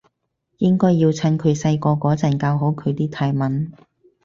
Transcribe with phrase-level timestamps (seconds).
[0.57, 3.71] 應該要趁佢細個嗰陣教好佢啲泰文